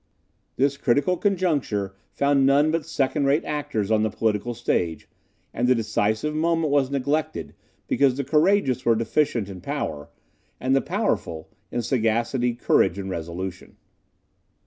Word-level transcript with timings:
This 0.55 0.77
critical 0.77 1.15
conjuncture 1.15 1.93
found 2.11 2.43
none 2.43 2.71
but 2.71 2.87
second 2.87 3.25
rate 3.25 3.45
actors 3.45 3.91
on 3.91 4.01
the 4.01 4.09
political 4.09 4.55
stage, 4.55 5.07
and 5.53 5.67
the 5.67 5.75
decisive 5.75 6.33
moment 6.33 6.71
was 6.71 6.89
neglected 6.89 7.53
because 7.87 8.17
the 8.17 8.23
courageous 8.23 8.83
were 8.83 8.95
deficient 8.95 9.47
in 9.47 9.61
power, 9.61 10.09
and 10.59 10.75
the 10.75 10.81
powerful 10.81 11.51
in 11.71 11.83
sagacity, 11.83 12.55
courage, 12.55 12.97
and 12.97 13.11
resolution. 13.11 13.77